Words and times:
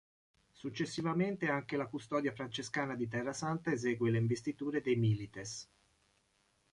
Successivamente 0.51 1.47
anche 1.47 1.77
la 1.77 1.85
Custodia 1.85 2.31
francescana 2.31 2.95
di 2.95 3.07
Terra 3.07 3.33
santa 3.33 3.69
esegue 3.71 4.09
le 4.09 4.17
investiture 4.17 4.81
dei 4.81 4.95
Milites. 4.95 5.69